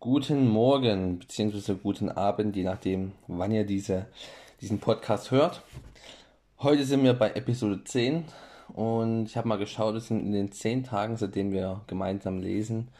[0.00, 1.74] Guten Morgen bzw.
[1.74, 4.06] guten Abend, je nachdem, wann ihr diese,
[4.60, 5.62] diesen Podcast hört.
[6.60, 8.24] Heute sind wir bei Episode 10
[8.74, 12.92] und ich habe mal geschaut, es sind in den 10 Tagen, seitdem wir gemeinsam lesen,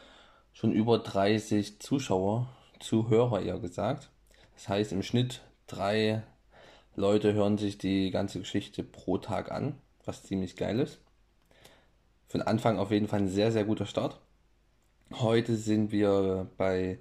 [0.51, 2.49] schon über 30 Zuschauer,
[2.81, 4.09] Zuhörer eher gesagt.
[4.55, 6.23] Das heißt im Schnitt drei
[6.97, 10.99] Leute hören sich die ganze Geschichte pro Tag an, was ziemlich geil ist.
[12.27, 14.19] Für den Anfang auf jeden Fall ein sehr, sehr guter Start.
[15.11, 16.99] Heute sind wir bei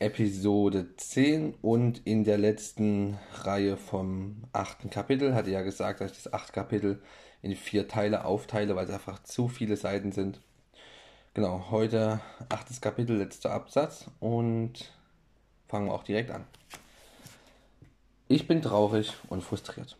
[0.00, 5.34] Episode 10 und in der letzten Reihe vom achten Kapitel.
[5.34, 7.00] Hatte ja gesagt, dass ich das achte Kapitel
[7.40, 10.40] in vier Teile aufteile, weil es einfach zu viele Seiten sind.
[11.32, 14.92] Genau, heute achtes Kapitel, letzter Absatz und
[15.68, 16.44] fangen wir auch direkt an.
[18.26, 19.96] Ich bin traurig und frustriert.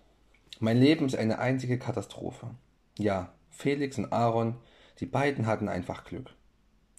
[0.59, 2.51] Mein Leben ist eine einzige Katastrophe.
[2.98, 4.57] Ja, Felix und Aaron,
[4.98, 6.34] die beiden hatten einfach Glück.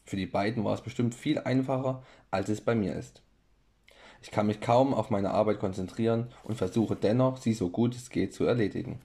[0.10, 3.22] Für die beiden war es bestimmt viel einfacher, als es bei mir ist.
[4.24, 8.10] Ich kann mich kaum auf meine Arbeit konzentrieren und versuche dennoch, sie so gut es
[8.10, 9.04] geht zu erledigen.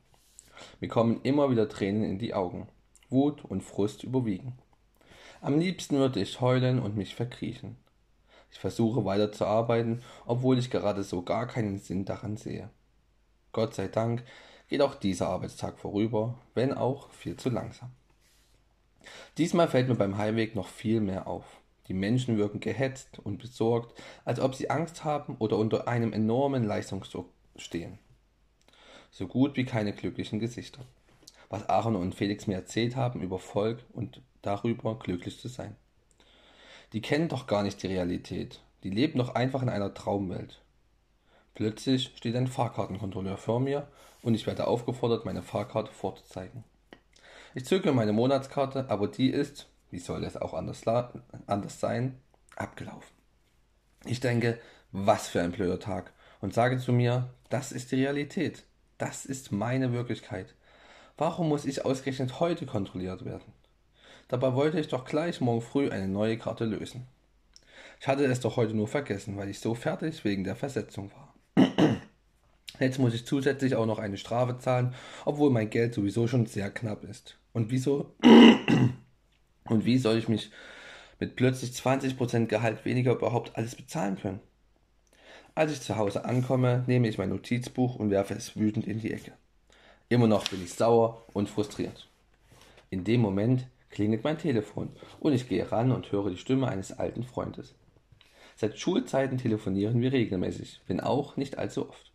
[0.80, 2.68] Mir kommen immer wieder Tränen in die Augen.
[3.10, 4.54] Wut und Frust überwiegen.
[5.42, 7.76] Am liebsten würde ich heulen und mich verkriechen.
[8.50, 12.70] Ich versuche weiter zu arbeiten, obwohl ich gerade so gar keinen Sinn daran sehe.
[13.52, 14.24] Gott sei Dank
[14.68, 17.90] geht auch dieser Arbeitstag vorüber, wenn auch viel zu langsam.
[19.38, 21.44] Diesmal fällt mir beim Heimweg noch viel mehr auf.
[21.88, 26.64] Die Menschen wirken gehetzt und besorgt, als ob sie Angst haben oder unter einem enormen
[26.64, 27.98] Leistungsdruck stehen.
[29.10, 30.80] So gut wie keine glücklichen Gesichter.
[31.50, 35.76] Was Aaron und Felix mir erzählt haben über Volk und darüber glücklich zu sein.
[36.92, 38.60] Die kennen doch gar nicht die Realität.
[38.82, 40.60] Die leben doch einfach in einer Traumwelt.
[41.54, 43.86] Plötzlich steht ein Fahrkartenkontrolleur vor mir
[44.22, 46.64] und ich werde aufgefordert, meine Fahrkarte vorzuzeigen.
[47.56, 50.82] Ich zücke meine Monatskarte, aber die ist, wie soll es auch anders,
[51.46, 52.18] anders sein,
[52.56, 53.14] abgelaufen.
[54.04, 54.58] Ich denke,
[54.90, 58.64] was für ein blöder Tag und sage zu mir, das ist die Realität.
[58.98, 60.56] Das ist meine Wirklichkeit.
[61.16, 63.52] Warum muss ich ausgerechnet heute kontrolliert werden?
[64.26, 67.06] Dabei wollte ich doch gleich morgen früh eine neue Karte lösen.
[68.00, 71.34] Ich hatte es doch heute nur vergessen, weil ich so fertig wegen der Versetzung war.
[72.80, 74.92] Jetzt muss ich zusätzlich auch noch eine Strafe zahlen,
[75.24, 77.36] obwohl mein Geld sowieso schon sehr knapp ist.
[77.54, 78.14] Und wieso?
[79.64, 80.50] Und wie soll ich mich
[81.18, 84.40] mit plötzlich 20% Gehalt weniger überhaupt alles bezahlen können?
[85.54, 89.12] Als ich zu Hause ankomme, nehme ich mein Notizbuch und werfe es wütend in die
[89.12, 89.32] Ecke.
[90.08, 92.08] Immer noch bin ich sauer und frustriert.
[92.90, 96.92] In dem Moment klingelt mein Telefon und ich gehe ran und höre die Stimme eines
[96.92, 97.74] alten Freundes.
[98.56, 102.13] Seit Schulzeiten telefonieren wir regelmäßig, wenn auch nicht allzu oft.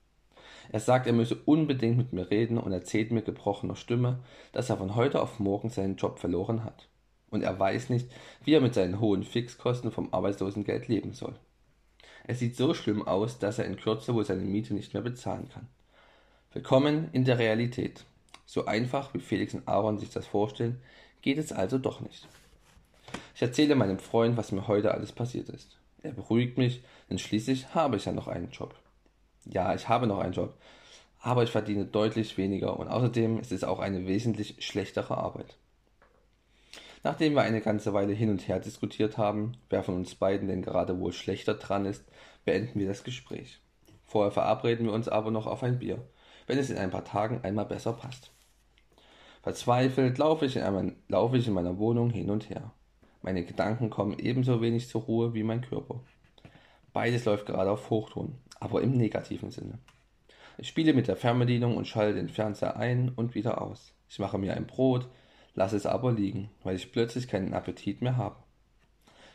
[0.71, 4.19] Er sagt, er müsse unbedingt mit mir reden und erzählt mir gebrochener Stimme,
[4.51, 6.87] dass er von heute auf morgen seinen Job verloren hat.
[7.31, 8.07] Und er weiß nicht,
[8.43, 11.35] wie er mit seinen hohen Fixkosten vom Arbeitslosengeld leben soll.
[12.27, 15.49] Es sieht so schlimm aus, dass er in Kürze wohl seine Miete nicht mehr bezahlen
[15.51, 15.67] kann.
[16.53, 18.05] Willkommen in der Realität.
[18.45, 20.81] So einfach, wie Felix und Aaron sich das vorstellen,
[21.21, 22.27] geht es also doch nicht.
[23.33, 25.77] Ich erzähle meinem Freund, was mir heute alles passiert ist.
[26.03, 28.75] Er beruhigt mich, denn schließlich habe ich ja noch einen Job.
[29.51, 30.53] Ja, ich habe noch einen Job,
[31.19, 35.57] aber ich verdiene deutlich weniger und außerdem ist es auch eine wesentlich schlechtere Arbeit.
[37.03, 40.61] Nachdem wir eine ganze Weile hin und her diskutiert haben, wer von uns beiden denn
[40.61, 42.03] gerade wohl schlechter dran ist,
[42.45, 43.59] beenden wir das Gespräch.
[44.05, 46.05] Vorher verabreden wir uns aber noch auf ein Bier,
[46.45, 48.31] wenn es in ein paar Tagen einmal besser passt.
[49.41, 50.59] Verzweifelt laufe ich,
[51.07, 52.71] laufe ich in meiner Wohnung hin und her.
[53.21, 56.01] Meine Gedanken kommen ebenso wenig zur Ruhe wie mein Körper.
[56.93, 59.79] Beides läuft gerade auf Hochton, aber im negativen Sinne.
[60.57, 63.93] Ich spiele mit der Fernbedienung und schalte den Fernseher ein und wieder aus.
[64.09, 65.07] Ich mache mir ein Brot,
[65.55, 68.35] lasse es aber liegen, weil ich plötzlich keinen Appetit mehr habe.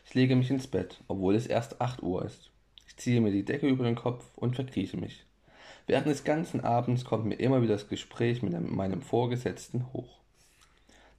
[0.05, 2.51] Ich lege mich ins Bett, obwohl es erst 8 Uhr ist.
[2.87, 5.25] Ich ziehe mir die Decke über den Kopf und verkrieche mich.
[5.87, 10.19] Während des ganzen Abends kommt mir immer wieder das Gespräch mit meinem Vorgesetzten hoch.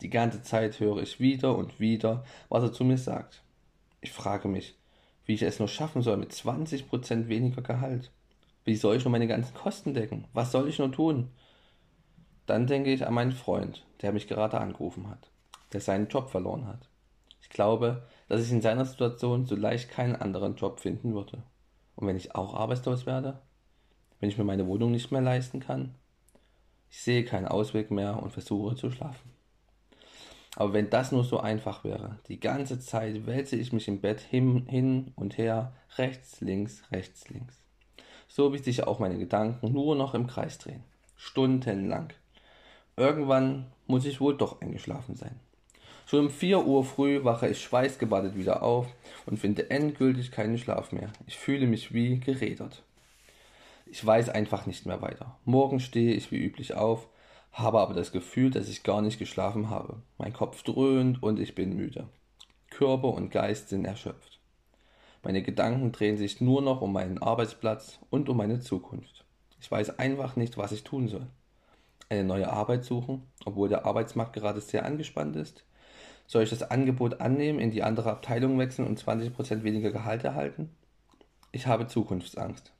[0.03, 3.43] Die ganze Zeit höre ich wieder und wieder, was er zu mir sagt.
[4.01, 4.75] Ich frage mich,
[5.27, 8.11] wie ich es nur schaffen soll mit 20% weniger Gehalt.
[8.65, 10.25] Wie soll ich nur meine ganzen Kosten decken?
[10.33, 11.31] Was soll ich nur tun?
[12.47, 15.31] Dann denke ich an meinen Freund, der mich gerade angerufen hat,
[15.73, 16.89] der seinen Job verloren hat.
[17.43, 21.43] Ich glaube, dass ich in seiner Situation so leicht keinen anderen Job finden würde.
[21.97, 23.41] Und wenn ich auch arbeitslos werde?
[24.21, 25.95] Wenn ich mir meine Wohnung nicht mehr leisten kann?
[26.91, 29.36] Ich sehe keinen Ausweg mehr und versuche zu schlafen.
[30.57, 34.21] Aber wenn das nur so einfach wäre, die ganze Zeit wälze ich mich im Bett
[34.21, 37.61] hin, hin und her, rechts, links, rechts, links.
[38.27, 40.83] So wie sich auch meine Gedanken nur noch im Kreis drehen.
[41.15, 42.09] Stundenlang.
[42.97, 45.39] Irgendwann muss ich wohl doch eingeschlafen sein.
[46.07, 48.87] Schon um 4 Uhr früh wache ich schweißgebadet wieder auf
[49.27, 51.13] und finde endgültig keinen Schlaf mehr.
[51.27, 52.83] Ich fühle mich wie gerädert.
[53.85, 55.37] Ich weiß einfach nicht mehr weiter.
[55.45, 57.09] Morgen stehe ich wie üblich auf,
[57.57, 60.03] habe aber das Gefühl, dass ich gar nicht geschlafen habe.
[60.19, 62.07] Mein Kopf dröhnt und ich bin müde.
[62.69, 64.39] Körper und Geist sind erschöpft.
[65.23, 69.25] Meine Gedanken drehen sich nur noch um meinen Arbeitsplatz und um meine Zukunft.
[69.59, 71.27] Ich weiß einfach nicht, was ich tun soll.
[72.11, 75.65] Eine neue Arbeit suchen, obwohl der Arbeitsmarkt gerade sehr angespannt ist?
[76.27, 80.77] Soll ich das Angebot annehmen, in die andere Abteilung wechseln und 20% weniger Gehalt erhalten?
[81.53, 82.71] Ich habe Zukunftsangst.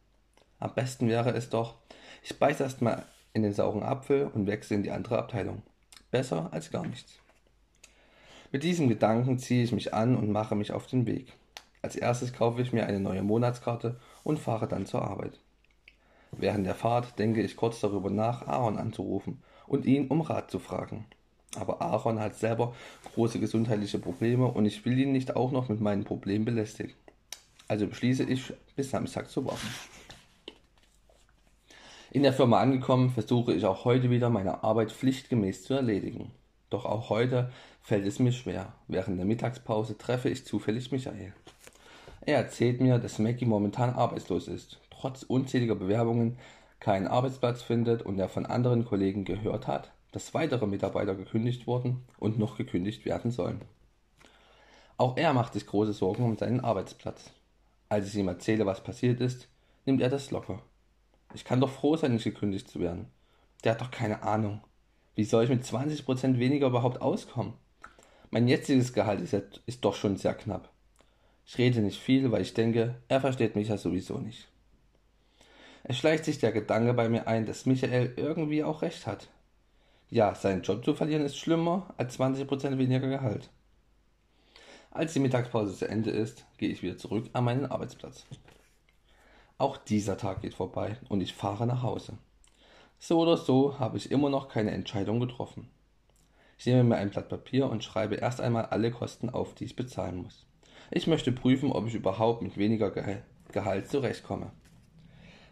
[0.59, 1.77] Am besten wäre es doch,
[2.23, 5.63] ich beiße erstmal in den sauren Apfel und wechsle in die andere Abteilung.
[6.11, 7.19] Besser als gar nichts.
[8.51, 11.35] Mit diesem Gedanken ziehe ich mich an und mache mich auf den Weg.
[11.83, 15.39] Als erstes kaufe ich mir eine neue Monatskarte und fahre dann zur Arbeit.
[16.33, 20.59] Während der Fahrt denke ich kurz darüber nach, Aaron anzurufen und ihn um Rat zu
[20.59, 21.05] fragen.
[21.57, 22.75] Aber Aaron hat selber
[23.15, 26.95] große gesundheitliche Probleme und ich will ihn nicht auch noch mit meinen Problemen belästigen.
[27.69, 29.69] Also beschließe ich, bis Samstag zu warten.
[32.17, 36.31] In der Firma angekommen, versuche ich auch heute wieder meine Arbeit pflichtgemäß zu erledigen.
[36.71, 37.53] Doch auch heute
[37.83, 38.73] fällt es mir schwer.
[38.89, 41.35] Während der Mittagspause treffe ich zufällig Michael.
[42.23, 46.39] Er erzählt mir, dass Mackie momentan arbeitslos ist, trotz unzähliger Bewerbungen
[46.81, 52.07] keinen Arbeitsplatz findet und er von anderen Kollegen gehört hat, dass weitere Mitarbeiter gekündigt wurden
[52.19, 53.61] und noch gekündigt werden sollen.
[54.97, 57.31] Auch er macht sich große Sorgen um seinen Arbeitsplatz.
[57.91, 59.49] Als ich ihm erzähle, was passiert ist,
[59.85, 60.63] nimmt er das locker.
[61.35, 63.11] Ich kann doch froh sein, nicht gekündigt zu werden.
[63.65, 64.61] Der hat doch keine Ahnung.
[65.15, 67.55] Wie soll ich mit 20% weniger überhaupt auskommen?
[68.31, 70.71] Mein jetziges Gehalt ist, ja, ist doch schon sehr knapp.
[71.47, 74.49] Ich rede nicht viel, weil ich denke, er versteht mich ja sowieso nicht.
[75.85, 79.29] Es schleicht sich der Gedanke bei mir ein, dass Michael irgendwie auch recht hat.
[80.11, 83.51] Ja, seinen Job zu verlieren ist schlimmer als 20% weniger Gehalt.
[84.91, 88.27] Als die Mittagspause zu Ende ist, gehe ich wieder zurück an meinen Arbeitsplatz.
[89.59, 92.19] Auch dieser Tag geht vorbei und ich fahre nach Hause.
[92.99, 95.69] So oder so habe ich immer noch keine Entscheidung getroffen.
[96.59, 99.75] Ich nehme mir ein Blatt Papier und schreibe erst einmal alle Kosten auf, die ich
[99.75, 100.45] bezahlen muss.
[100.91, 102.91] Ich möchte prüfen, ob ich überhaupt mit weniger
[103.51, 104.53] Gehalt zurechtkomme.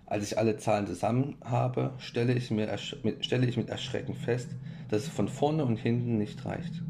[0.05, 4.51] Als ich alle Zahlen zusammen habe, stelle ich, mir stelle ich mit Erschrecken fest,
[4.91, 6.83] dass es von vorne und hinten nicht reicht.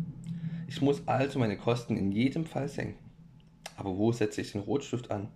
[0.66, 2.98] Ich muss also meine Kosten in jedem Fall senken.
[3.76, 5.28] Aber wo setze ich den Rotstift an?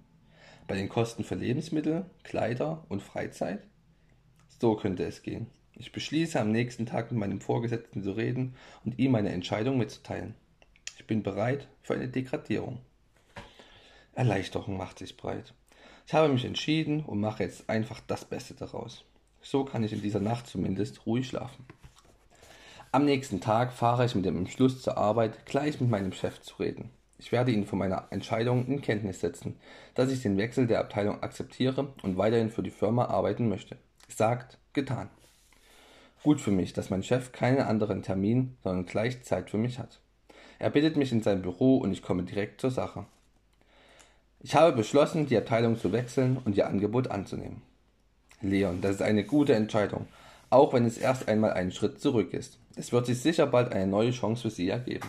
[0.68, 3.66] Bei den Kosten für Lebensmittel, Kleider und Freizeit?
[4.60, 5.46] So könnte es gehen.
[5.72, 8.54] Ich beschließe am nächsten Tag mit meinem Vorgesetzten zu reden
[8.84, 10.34] und ihm meine Entscheidung mitzuteilen.
[10.98, 12.80] Ich bin bereit für eine Degradierung.
[14.12, 15.54] Erleichterung macht sich breit.
[16.06, 19.06] Ich habe mich entschieden und mache jetzt einfach das Beste daraus.
[19.40, 21.64] So kann ich in dieser Nacht zumindest ruhig schlafen.
[22.92, 26.56] Am nächsten Tag fahre ich mit dem Entschluss zur Arbeit, gleich mit meinem Chef zu
[26.56, 26.90] reden.
[27.18, 29.58] Ich werde ihn von meiner Entscheidung in Kenntnis setzen,
[29.94, 33.76] dass ich den Wechsel der Abteilung akzeptiere und weiterhin für die Firma arbeiten möchte.
[34.06, 35.10] Gesagt, getan.
[36.22, 40.00] Gut für mich, dass mein Chef keinen anderen Termin, sondern gleich Zeit für mich hat.
[40.60, 43.06] Er bittet mich in sein Büro und ich komme direkt zur Sache.
[44.40, 47.62] Ich habe beschlossen, die Abteilung zu wechseln und ihr Angebot anzunehmen.
[48.40, 50.06] Leon, das ist eine gute Entscheidung,
[50.50, 52.58] auch wenn es erst einmal einen Schritt zurück ist.
[52.76, 55.08] Es wird sich sicher bald eine neue Chance für Sie ergeben.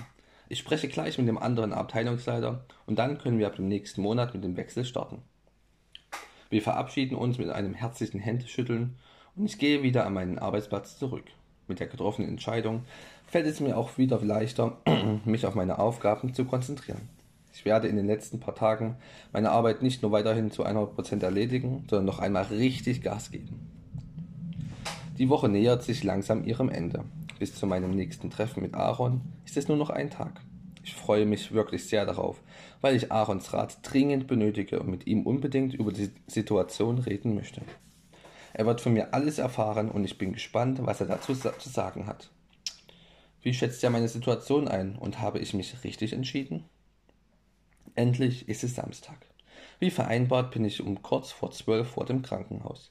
[0.51, 4.33] Ich spreche gleich mit dem anderen Abteilungsleiter und dann können wir ab dem nächsten Monat
[4.33, 5.21] mit dem Wechsel starten.
[6.49, 8.95] Wir verabschieden uns mit einem herzlichen Händeschütteln
[9.35, 11.25] und ich gehe wieder an meinen Arbeitsplatz zurück.
[11.67, 12.85] Mit der getroffenen Entscheidung
[13.27, 14.77] fällt es mir auch wieder leichter,
[15.25, 17.07] mich auf meine Aufgaben zu konzentrieren.
[17.53, 18.95] Ich werde in den letzten paar Tagen
[19.31, 23.69] meine Arbeit nicht nur weiterhin zu 100% erledigen, sondern noch einmal richtig Gas geben.
[25.19, 27.03] Die Woche nähert sich langsam ihrem Ende.
[27.39, 30.41] Bis zu meinem nächsten Treffen mit Aaron ist es nur noch ein Tag.
[30.83, 32.41] Ich freue mich wirklich sehr darauf,
[32.81, 37.61] weil ich Aarons Rat dringend benötige und mit ihm unbedingt über die Situation reden möchte.
[38.53, 42.07] Er wird von mir alles erfahren und ich bin gespannt, was er dazu zu sagen
[42.07, 42.29] hat.
[43.41, 46.65] Wie schätzt er meine Situation ein und habe ich mich richtig entschieden?
[47.95, 49.17] Endlich ist es Samstag.
[49.79, 52.89] Wie vereinbart bin ich um kurz vor zwölf vor dem Krankenhaus.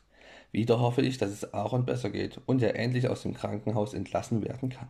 [0.50, 4.44] Wieder hoffe ich, dass es Aaron besser geht und er endlich aus dem Krankenhaus entlassen
[4.44, 4.88] werden kann.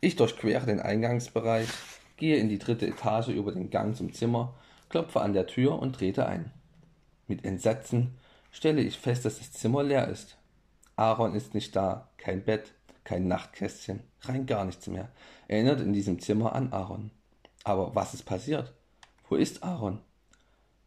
[0.00, 1.68] Ich durchquere den Eingangsbereich,
[2.16, 4.54] gehe in die dritte Etage über den Gang zum Zimmer,
[4.88, 6.50] klopfe an der Tür und trete ein.
[7.26, 8.18] Mit Entsetzen
[8.50, 10.36] stelle ich fest, dass das Zimmer leer ist.
[10.96, 12.72] Aaron ist nicht da, kein Bett,
[13.04, 15.08] kein Nachtkästchen, rein gar nichts mehr.
[15.48, 17.10] Erinnert in diesem Zimmer an Aaron.
[17.64, 18.74] Aber was ist passiert?
[19.28, 20.00] Wo ist Aaron?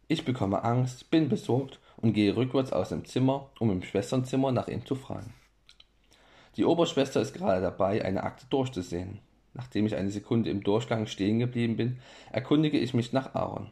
[0.06, 4.68] Ich bekomme Angst, bin besorgt und gehe rückwärts aus dem Zimmer, um im Schwesternzimmer nach
[4.68, 5.32] ihm zu fragen.
[6.58, 9.20] Die Oberschwester ist gerade dabei, eine Akte durchzusehen.
[9.54, 11.98] Nachdem ich eine Sekunde im Durchgang stehen geblieben bin,
[12.30, 13.70] erkundige ich mich nach Aaron.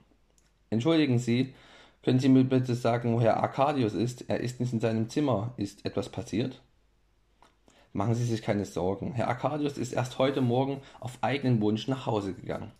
[0.70, 1.52] Entschuldigen Sie,
[2.02, 4.30] können Sie mir bitte sagen, wo Herr Arkadius ist?
[4.30, 5.52] Er ist nicht in seinem Zimmer.
[5.58, 6.62] Ist etwas passiert?
[7.92, 9.12] Machen Sie sich keine Sorgen.
[9.12, 12.72] Herr Arkadius ist erst heute Morgen auf eigenen Wunsch nach Hause gegangen.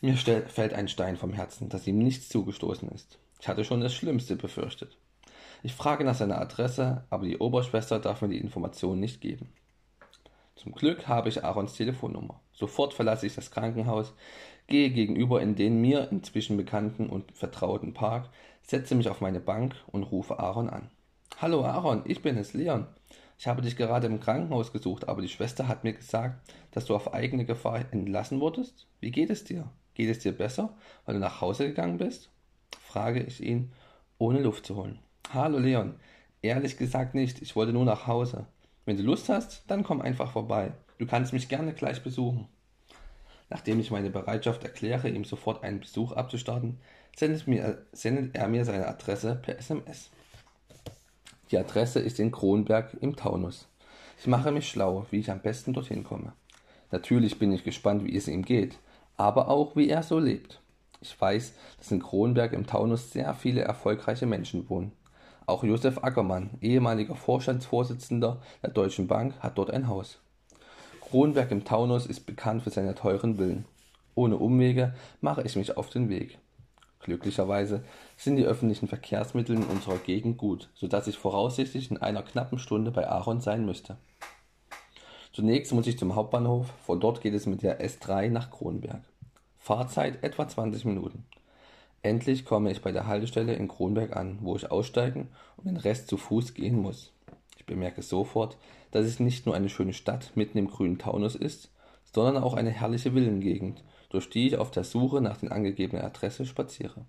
[0.00, 3.20] Mir fällt ein Stein vom Herzen, dass ihm nichts zugestoßen ist.
[3.40, 4.96] Ich hatte schon das Schlimmste befürchtet.
[5.62, 9.52] Ich frage nach seiner Adresse, aber die Oberschwester darf mir die Information nicht geben.
[10.54, 12.40] Zum Glück habe ich Aarons Telefonnummer.
[12.52, 14.14] Sofort verlasse ich das Krankenhaus,
[14.66, 18.30] gehe gegenüber in den mir inzwischen bekannten und vertrauten Park,
[18.62, 20.90] setze mich auf meine Bank und rufe Aaron an.
[21.38, 22.86] Hallo Aaron, ich bin es, Leon.
[23.38, 26.40] Ich habe dich gerade im Krankenhaus gesucht, aber die Schwester hat mir gesagt,
[26.70, 28.86] dass du auf eigene Gefahr entlassen wurdest.
[29.00, 29.70] Wie geht es dir?
[29.94, 30.74] Geht es dir besser,
[31.04, 32.30] weil du nach Hause gegangen bist?
[32.86, 33.72] Frage ich ihn,
[34.18, 34.98] ohne Luft zu holen.
[35.34, 35.96] Hallo Leon.
[36.40, 38.46] Ehrlich gesagt nicht, ich wollte nur nach Hause.
[38.84, 40.72] Wenn du Lust hast, dann komm einfach vorbei.
[40.98, 42.46] Du kannst mich gerne gleich besuchen.
[43.50, 46.78] Nachdem ich meine Bereitschaft erkläre, ihm sofort einen Besuch abzustarten,
[47.16, 50.10] sendet, mir, sendet er mir seine Adresse per SMS.
[51.50, 53.68] Die Adresse ist in Kronberg im Taunus.
[54.18, 56.32] Ich mache mich schlau, wie ich am besten dorthin komme.
[56.90, 58.78] Natürlich bin ich gespannt, wie es ihm geht,
[59.16, 60.60] aber auch, wie er so lebt.
[61.00, 64.92] Ich weiß, dass in Kronberg im Taunus sehr viele erfolgreiche Menschen wohnen.
[65.46, 70.18] Auch Josef Ackermann, ehemaliger Vorstandsvorsitzender der Deutschen Bank, hat dort ein Haus.
[71.00, 73.64] Kronberg im Taunus ist bekannt für seine teuren Villen.
[74.16, 76.38] Ohne Umwege mache ich mich auf den Weg.
[77.00, 77.84] Glücklicherweise
[78.16, 82.90] sind die öffentlichen Verkehrsmittel in unserer Gegend gut, sodass ich voraussichtlich in einer knappen Stunde
[82.90, 83.98] bei Aaron sein müsste.
[85.32, 89.02] Zunächst muss ich zum Hauptbahnhof, von dort geht es mit der S3 nach Kronberg.
[89.66, 91.24] Fahrzeit etwa 20 Minuten.
[92.00, 96.06] Endlich komme ich bei der Haltestelle in Kronberg an, wo ich aussteigen und den Rest
[96.06, 97.12] zu Fuß gehen muss.
[97.56, 98.58] Ich bemerke sofort,
[98.92, 101.72] dass es nicht nur eine schöne Stadt mitten im grünen Taunus ist,
[102.04, 106.46] sondern auch eine herrliche Villengegend, durch die ich auf der Suche nach den angegebenen Adresse
[106.46, 107.04] spaziere.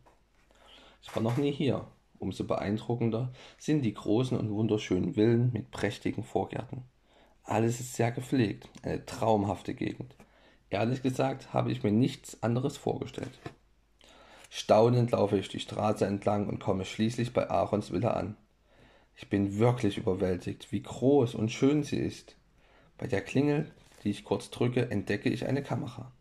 [1.03, 1.85] Ich war noch nie hier.
[2.17, 6.85] Umso beeindruckender sind die großen und wunderschönen Villen mit prächtigen Vorgärten.
[7.43, 10.15] Alles ist sehr gepflegt, eine traumhafte Gegend.
[10.69, 13.39] Ehrlich gesagt habe ich mir nichts anderes vorgestellt.
[14.49, 18.35] Staunend laufe ich die Straße entlang und komme schließlich bei Aarons Villa an.
[19.15, 22.35] Ich bin wirklich überwältigt, wie groß und schön sie ist.
[22.97, 23.71] Bei der Klingel,
[24.03, 26.11] die ich kurz drücke, entdecke ich eine Kamera.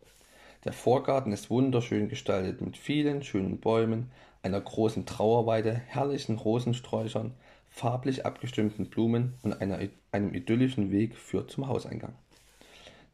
[0.63, 4.11] Der Vorgarten ist wunderschön gestaltet mit vielen schönen Bäumen,
[4.41, 7.33] einer großen Trauerweide, herrlichen Rosensträuchern,
[7.69, 9.79] farblich abgestimmten Blumen und einer,
[10.11, 12.15] einem idyllischen Weg führt zum Hauseingang.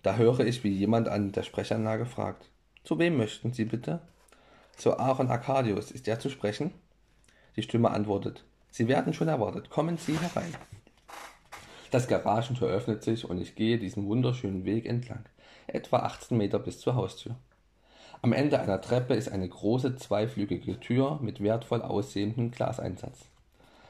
[0.04, 2.50] Da höre ich, wie jemand an der Sprechanlage fragt:
[2.84, 4.02] Zu wem möchten Sie bitte?
[4.76, 5.92] Zu Aaron Arcadius.
[5.92, 6.72] Ist er zu sprechen?
[7.56, 9.70] Die Stimme antwortet: Sie werden schon erwartet.
[9.70, 10.54] Kommen Sie herein.
[11.90, 15.24] Das Garagentür öffnet sich und ich gehe diesen wunderschönen Weg entlang,
[15.68, 17.36] etwa 18 Meter bis zur Haustür.
[18.22, 23.30] Am Ende einer Treppe ist eine große zweiflügige Tür mit wertvoll aussehendem Glaseinsatz.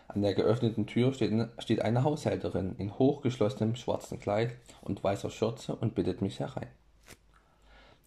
[0.07, 5.95] An der geöffneten Tür steht, eine Haushälterin in hochgeschlossenem schwarzen Kleid und weißer Schürze und
[5.95, 6.67] bittet mich herein.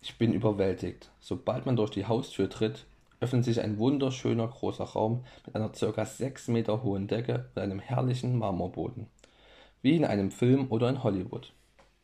[0.02, 1.10] Ich bin überwältigt.
[1.20, 2.86] Sobald man durch die Haustür tritt,
[3.20, 6.04] öffnet sich ein wunderschöner großer Raum mit einer ca.
[6.04, 9.08] 6 Meter hohen Decke und einem herrlichen Marmorboden.
[9.82, 11.52] Wie in einem Film oder in Hollywood.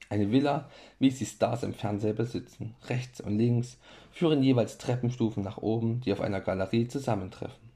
[0.09, 0.69] Eine Villa,
[0.99, 2.75] wie sie Stars im Fernseher besitzen.
[2.89, 3.79] Rechts und links
[4.11, 7.71] führen jeweils Treppenstufen nach oben, die auf einer Galerie zusammentreffen.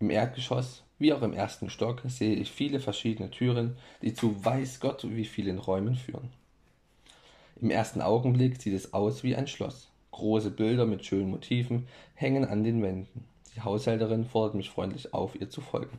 [0.00, 4.80] Im Erdgeschoss, wie auch im ersten Stock, sehe ich viele verschiedene Türen, die zu weiß
[4.80, 6.30] Gott wie vielen Räumen führen.
[7.60, 9.90] Im ersten Augenblick sieht es aus wie ein Schloss.
[10.10, 13.24] Große Bilder mit schönen Motiven hängen an den Wänden.
[13.54, 15.98] Die Haushälterin fordert mich freundlich auf, ihr zu folgen.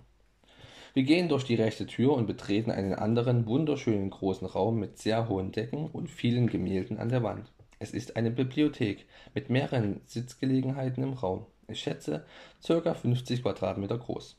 [0.94, 5.28] Wir gehen durch die rechte Tür und betreten einen anderen wunderschönen großen Raum mit sehr
[5.28, 7.52] hohen Decken und vielen Gemälden an der Wand.
[7.80, 11.46] Es ist eine Bibliothek mit mehreren Sitzgelegenheiten im Raum.
[11.68, 12.26] Ich schätze
[12.66, 12.94] ca.
[12.94, 14.38] 50 Quadratmeter groß.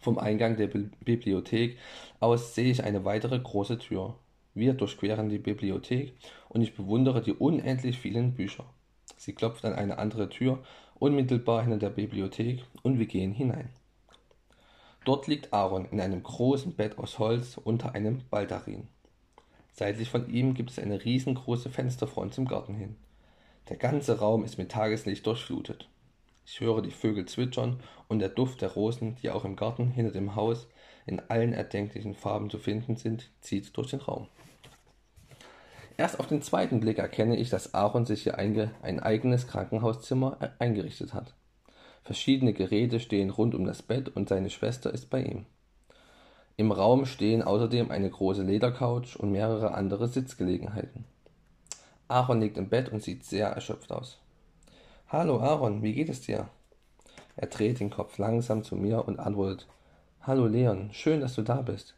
[0.00, 1.76] Vom Eingang der Bibliothek
[2.20, 4.14] aus sehe ich eine weitere große Tür.
[4.54, 6.14] Wir durchqueren die Bibliothek
[6.48, 8.64] und ich bewundere die unendlich vielen Bücher.
[9.16, 10.62] Sie klopft an eine andere Tür,
[10.98, 13.70] unmittelbar hinter der Bibliothek, und wir gehen hinein.
[15.04, 18.88] Dort liegt Aaron in einem großen Bett aus Holz unter einem Baldachin.
[19.72, 22.96] Seitlich von ihm gibt es eine riesengroße Fensterfront zum Garten hin.
[23.68, 25.88] Der ganze Raum ist mit Tageslicht durchflutet.
[26.50, 27.78] Ich höre die Vögel zwitschern
[28.08, 30.66] und der Duft der Rosen, die auch im Garten hinter dem Haus
[31.04, 34.28] in allen erdenklichen Farben zu finden sind, zieht durch den Raum.
[35.98, 40.48] Erst auf den zweiten Blick erkenne ich, dass Aaron sich hier ein, eigenes Krankenhauszimmer e-,
[40.58, 41.34] eingerichtet hat.
[42.02, 45.44] Verschiedene Geräte stehen rund um das Bett und seine Schwester ist bei ihm.
[46.56, 51.04] Im Raum stehen außerdem eine große Ledercouch und mehrere andere Sitzgelegenheiten.
[52.08, 54.18] Aaron liegt im Bett und sieht sehr erschöpft aus.
[55.10, 56.50] Hallo Aaron, wie geht es dir?
[57.34, 59.66] Er dreht den Kopf langsam zu mir und antwortet
[60.20, 61.94] Hallo Leon, schön, dass du da bist.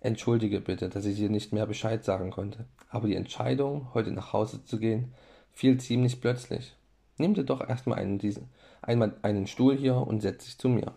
[0.00, 4.32] Entschuldige bitte, dass ich dir nicht mehr Bescheid sagen konnte, aber die Entscheidung, heute nach
[4.32, 5.12] Hause zu gehen,
[5.52, 6.74] fiel ziemlich plötzlich.
[7.18, 8.48] Nimm dir doch erstmal einen, diesen,
[8.80, 10.94] einmal einen Stuhl hier und setz dich zu mir.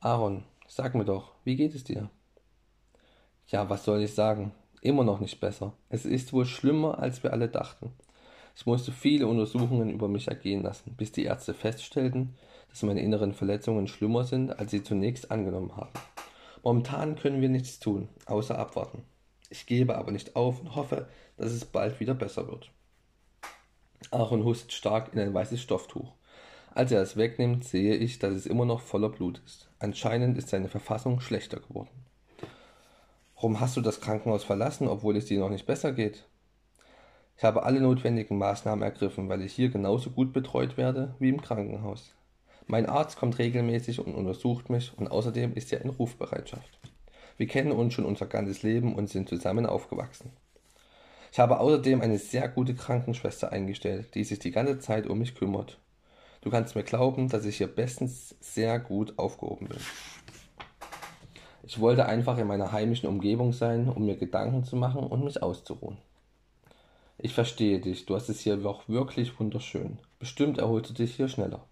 [0.00, 2.08] Aaron, sag mir doch, wie geht es dir?
[3.48, 4.52] Ja, was soll ich sagen?
[4.80, 5.74] Immer noch nicht besser.
[5.90, 7.92] Es ist wohl schlimmer, als wir alle dachten.
[8.60, 12.36] Ich musste viele Untersuchungen über mich ergehen lassen, bis die Ärzte feststellten,
[12.68, 15.94] dass meine inneren Verletzungen schlimmer sind, als sie zunächst angenommen haben.
[16.62, 19.04] Momentan können wir nichts tun, außer abwarten.
[19.48, 22.70] Ich gebe aber nicht auf und hoffe, dass es bald wieder besser wird.
[24.10, 26.12] Aaron hustet stark in ein weißes Stofftuch.
[26.74, 29.70] Als er es wegnimmt, sehe ich, dass es immer noch voller Blut ist.
[29.78, 32.04] Anscheinend ist seine Verfassung schlechter geworden.
[33.36, 36.26] Warum hast du das Krankenhaus verlassen, obwohl es dir noch nicht besser geht?
[37.40, 41.40] Ich habe alle notwendigen Maßnahmen ergriffen, weil ich hier genauso gut betreut werde wie im
[41.40, 42.14] Krankenhaus.
[42.66, 46.78] Mein Arzt kommt regelmäßig und untersucht mich und außerdem ist er in Rufbereitschaft.
[47.38, 50.32] Wir kennen uns schon unser ganzes Leben und sind zusammen aufgewachsen.
[51.32, 55.34] Ich habe außerdem eine sehr gute Krankenschwester eingestellt, die sich die ganze Zeit um mich
[55.34, 55.78] kümmert.
[56.42, 59.80] Du kannst mir glauben, dass ich hier bestens sehr gut aufgehoben bin.
[61.62, 65.42] Ich wollte einfach in meiner heimischen Umgebung sein, um mir Gedanken zu machen und mich
[65.42, 65.96] auszuruhen.
[67.22, 69.98] Ich verstehe dich, du hast es hier auch wirklich wunderschön.
[70.18, 71.66] Bestimmt erholst du dich hier schneller.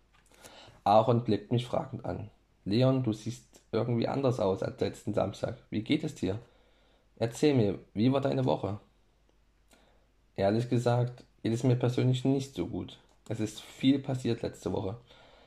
[0.84, 2.28] Aaron blickt mich fragend an.
[2.66, 5.56] Leon, du siehst irgendwie anders aus als letzten Samstag.
[5.70, 6.38] Wie geht es dir?
[7.16, 8.78] Erzähl mir, wie war deine Woche?
[10.36, 12.98] Ehrlich gesagt, geht es mir persönlich nicht so gut.
[13.30, 14.98] Es ist viel passiert letzte Woche.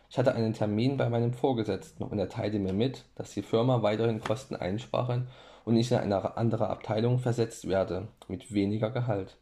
[0.10, 3.84] Ich hatte einen Termin bei meinem Vorgesetzten und er teilte mir mit, dass die Firma
[3.84, 5.28] weiterhin Kosten einsparen
[5.64, 9.38] und ich in eine andere Abteilung versetzt werde, mit weniger Gehalt.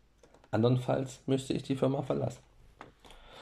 [0.51, 2.41] Andernfalls müsste ich die Firma verlassen.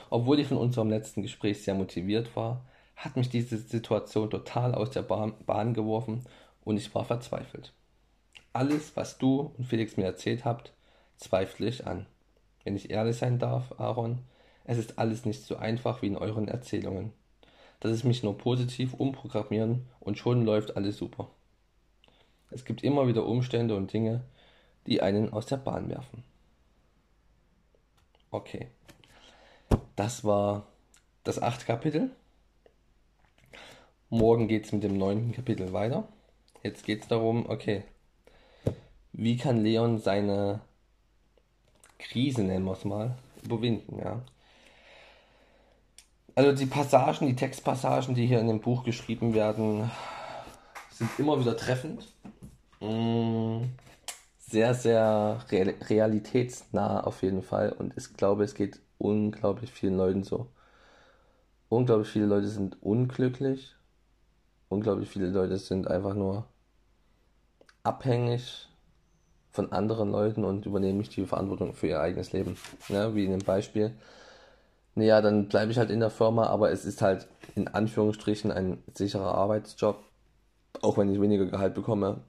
[0.09, 4.89] Obwohl ich von unserem letzten Gespräch sehr motiviert war, hat mich diese Situation total aus
[4.89, 6.23] der Bahn, geworfen
[6.63, 7.73] und ich war verzweifelt.
[8.53, 10.73] Alles, was du und Felix mir erzählt habt,
[11.17, 12.07] zweifle ich an.
[12.63, 14.19] Wenn ich ehrlich sein darf, Aaron,
[14.65, 17.13] es ist alles nicht so einfach wie in euren Erzählungen.
[17.79, 21.29] Das ist mich nur positiv umprogrammieren und schon läuft alles super.
[22.49, 24.23] Es gibt immer wieder Umstände und Dinge,
[24.87, 26.23] die einen aus der Bahn werfen.
[28.31, 28.67] Okay.
[29.95, 30.67] Das war
[31.23, 32.11] das achte Kapitel.
[34.09, 36.07] Morgen geht es mit dem neunten Kapitel weiter.
[36.63, 37.83] Jetzt geht es darum, okay,
[39.11, 40.61] wie kann Leon seine
[41.97, 44.21] Krise, nennen wir es mal, überwinden, ja.
[46.35, 49.89] Also die Passagen, die Textpassagen, die hier in dem Buch geschrieben werden,
[50.91, 52.13] sind immer wieder treffend.
[52.79, 53.63] Mm,
[54.47, 57.71] sehr, sehr realitätsnah auf jeden Fall.
[57.73, 60.47] Und ich glaube, es geht unglaublich vielen Leuten so.
[61.69, 63.75] Unglaublich viele Leute sind unglücklich.
[64.69, 66.45] Unglaublich viele Leute sind einfach nur
[67.83, 68.67] abhängig
[69.51, 72.57] von anderen Leuten und übernehmen nicht die Verantwortung für ihr eigenes Leben.
[72.89, 73.93] Ja, wie in dem Beispiel.
[74.95, 78.83] Naja, dann bleibe ich halt in der Firma, aber es ist halt in Anführungsstrichen ein
[78.93, 80.03] sicherer Arbeitsjob.
[80.81, 82.21] Auch wenn ich weniger Gehalt bekomme.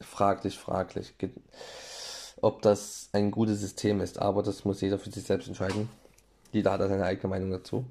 [0.00, 1.14] Fraglich, fraglich
[2.44, 5.88] ob das ein gutes System ist, aber das muss jeder für sich selbst entscheiden.
[6.52, 7.86] Jeder hat da seine eigene Meinung dazu.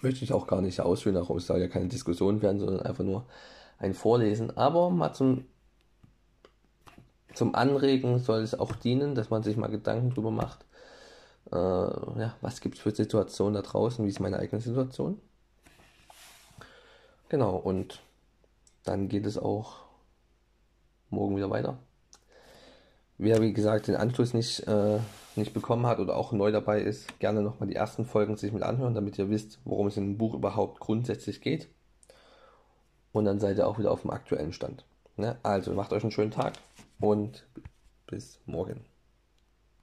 [0.00, 3.26] Möchte ich auch gar nicht ausführen, darum soll ja keine Diskussion werden, sondern einfach nur
[3.78, 4.56] ein Vorlesen.
[4.56, 5.44] Aber mal zum,
[7.34, 10.64] zum Anregen soll es auch dienen, dass man sich mal Gedanken drüber macht.
[11.52, 14.02] Äh, ja, was gibt es für Situationen da draußen?
[14.02, 15.20] Wie ist meine eigene Situation?
[17.28, 18.00] Genau, und
[18.84, 19.85] dann geht es auch
[21.10, 21.78] morgen wieder weiter.
[23.18, 24.98] Wer, wie gesagt, den Anschluss nicht, äh,
[25.36, 28.62] nicht bekommen hat oder auch neu dabei ist, gerne nochmal die ersten Folgen sich mit
[28.62, 31.68] anhören, damit ihr wisst, worum es in dem Buch überhaupt grundsätzlich geht.
[33.12, 34.84] Und dann seid ihr auch wieder auf dem aktuellen Stand.
[35.16, 35.38] Ne?
[35.42, 36.54] Also macht euch einen schönen Tag
[37.00, 37.46] und
[38.06, 38.84] bis morgen.